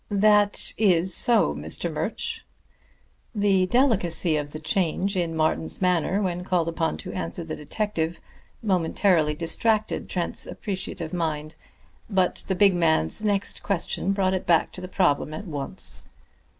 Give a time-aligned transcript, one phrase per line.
[0.09, 1.93] "That is so, Mr.
[1.93, 2.43] Murch."
[3.35, 8.19] The delicacy of the change in Martin's manner when called upon to answer the detective
[8.63, 11.53] momentarily distracted Trent's appreciative mind.
[12.09, 16.09] But the big man's next question brought it back to the problem at once.